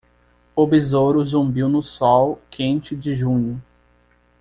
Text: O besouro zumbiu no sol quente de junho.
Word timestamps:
O 0.55 0.65
besouro 0.65 1.23
zumbiu 1.23 1.69
no 1.69 1.83
sol 1.83 2.39
quente 2.49 2.95
de 2.95 3.15
junho. 3.15 3.61